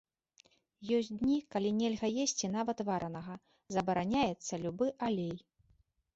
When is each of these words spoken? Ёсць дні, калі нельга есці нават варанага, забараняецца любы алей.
Ёсць 0.97 1.09
дні, 1.19 1.35
калі 1.55 1.69
нельга 1.81 2.09
есці 2.23 2.49
нават 2.57 2.77
варанага, 2.89 3.33
забараняецца 3.79 4.53
любы 4.67 4.91
алей. 5.11 5.37